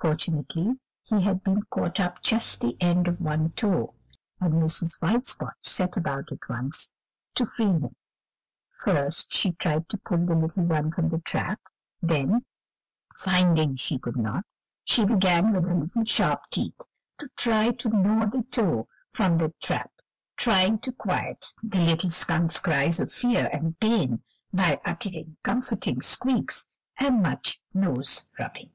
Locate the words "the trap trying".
19.36-20.78